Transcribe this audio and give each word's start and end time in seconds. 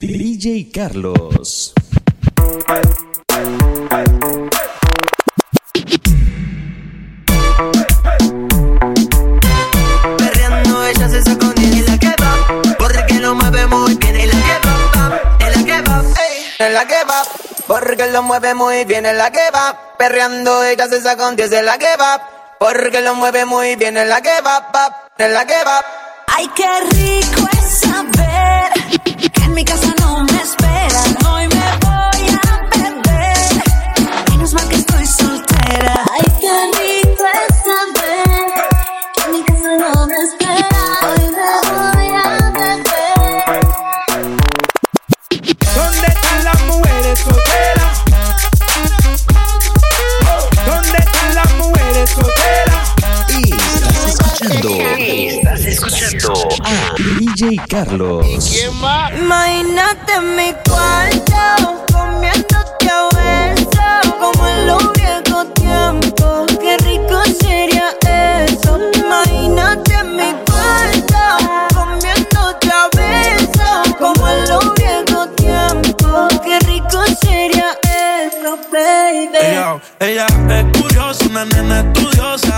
DJ 0.00 0.70
Carlos. 0.72 1.74
Perreando 10.16 10.86
ella 10.86 11.08
se 11.10 11.22
sacó 11.22 11.52
en 11.54 11.84
la 11.84 11.98
que 11.98 12.14
va. 12.18 12.76
Porque 12.78 13.20
lo 13.20 13.34
mueve 13.34 13.66
muy 13.66 13.94
bien 13.96 14.16
en 14.16 14.28
la 14.28 14.36
que 14.36 14.66
va 14.66 15.20
En 15.40 15.52
la 15.52 15.64
que 15.66 15.82
va, 15.82 16.02
en 16.60 16.72
la 16.72 16.86
que 16.86 17.04
va. 17.04 17.22
Porque 17.66 18.06
lo 18.06 18.22
mueve 18.22 18.54
muy 18.54 18.84
bien 18.86 19.04
en 19.04 19.18
la 19.18 19.30
que 19.30 19.50
va. 19.54 19.96
Perreando 19.98 20.64
ella 20.64 20.88
se 20.88 21.02
sacó 21.02 21.28
un 21.28 21.36
10 21.36 21.52
en 21.52 21.66
la 21.66 21.76
que 21.76 21.94
va. 21.98 22.56
Porque 22.58 23.02
lo 23.02 23.14
mueve 23.16 23.44
muy 23.44 23.76
bien 23.76 23.98
en 23.98 24.08
la 24.08 24.22
que 24.22 24.40
va, 24.40 24.66
en 25.18 25.34
la 25.34 25.46
que 25.46 25.62
va. 25.62 25.84
Ay, 26.26 26.48
qué 26.56 26.66
rico 26.90 27.46
es 27.52 27.80
saber 27.80 28.72
que 29.32 29.42
en 29.42 29.54
mi 29.54 29.64
casa 29.64 29.79
DJ 57.18 57.56
Carlos. 57.68 58.26
Imagínate 59.18 60.12
en 60.14 60.36
mi 60.36 60.52
cuarto, 60.68 61.84
comiéndote 61.92 62.90
a 62.90 63.08
besos, 63.16 64.14
como 64.20 64.46
en 64.46 64.66
los 64.66 64.92
viejos 64.92 65.54
tiempos. 65.54 66.46
Qué 66.60 66.76
rico 66.78 67.22
sería 67.40 67.88
eso. 68.46 68.78
Imagínate 68.94 69.94
en 69.94 70.16
mi 70.16 70.32
cuarto, 70.46 71.22
comiéndote 71.74 72.70
a 72.70 72.88
besos, 72.96 73.94
como 73.98 74.28
en 74.28 74.48
los 74.48 74.74
viejos 74.74 75.28
tiempos. 75.36 76.40
Qué 76.44 76.58
rico 76.60 76.98
sería 77.20 77.70
eso, 78.26 78.58
baby. 78.72 79.38
Ella, 79.40 79.80
ella 80.00 80.26
es 80.50 80.80
curiosa, 80.80 81.24
una 81.28 81.44
nena 81.46 81.80
estudiosa. 81.80 82.49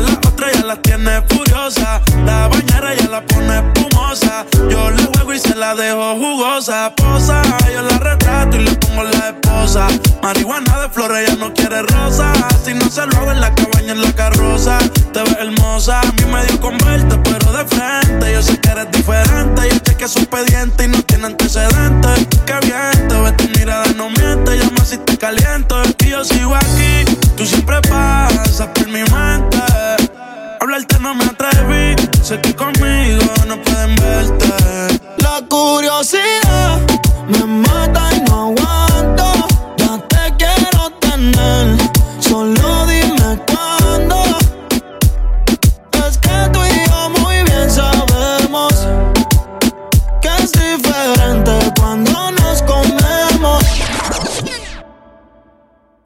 La 0.00 0.12
otra 0.12 0.52
ya 0.52 0.64
la 0.64 0.76
tiene 0.76 1.22
furiosa. 1.28 2.00
La 2.24 2.48
bañera 2.48 2.94
ya 2.94 3.08
la 3.08 3.20
pone 3.26 3.58
espumosa. 3.58 4.46
Yo 4.70 4.90
le 4.90 5.02
juego 5.04 5.34
y 5.34 5.38
se 5.38 5.54
la 5.54 5.74
dejo 5.74 6.14
jugosa. 6.14 6.92
Posa, 6.94 7.42
yo 7.72 7.82
la 7.82 7.98
retrato 7.98 8.56
y 8.56 8.64
le 8.64 8.72
pongo 8.72 9.04
la 9.04 9.30
esposa. 9.30 9.88
Marihuana 10.22 10.80
de 10.80 10.88
flores, 10.90 11.28
ella 11.28 11.36
no 11.38 11.52
quiere 11.52 11.82
rosa. 11.82 12.32
Si 12.64 12.74
no 12.74 12.88
se 12.88 13.06
lo 13.06 13.16
hago 13.18 13.32
en 13.32 13.40
la 13.40 13.54
cabaña, 13.54 13.92
en 13.92 14.02
la 14.02 14.12
carroza. 14.12 14.78
Te 15.12 15.22
ves 15.22 15.36
hermosa, 15.40 16.00
a 16.00 16.12
mí 16.12 16.24
me 16.30 16.44
dio 16.46 16.60
con 16.60 16.76
verte, 16.78 17.18
pero 17.24 17.52
de 17.52 17.64
frente. 17.66 18.32
Yo 18.32 18.42
sé 18.42 18.60
que 18.60 18.68
eres 18.70 18.90
diferente. 18.92 19.68
Yo 19.70 19.78
chequeé 19.78 20.08
su 20.08 20.18
expediente 20.20 20.84
y 20.84 20.88
no 20.88 21.02
tiene 21.02 21.26
antecedentes. 21.26 22.26
Qué 22.46 22.54
bien, 22.62 23.08
te 23.08 23.20
ves 23.20 23.36
tu 23.36 23.48
mirada, 23.58 23.86
no 23.96 24.10
miente. 24.10 24.56
Llama 24.56 24.84
si 24.84 24.98
te 24.98 25.18
caliento. 25.18 25.82
Y 26.00 26.10
yo 26.10 26.24
sigo 26.24 26.54
aquí, 26.54 27.04
tú 27.38 27.46
siempre 27.46 27.80
pasas 27.82 28.66
por 28.74 28.88
mi 28.88 29.00
mente. 29.04 29.58
Hablarte 30.60 30.98
no 30.98 31.14
me 31.14 31.24
atreví, 31.24 31.94
sé 32.20 32.40
que 32.40 32.54
conmigo 32.54 33.32
no 33.46 33.62
pueden 33.62 33.94
verte. 33.94 34.98
La 35.18 35.40
curiosidad 35.48 36.87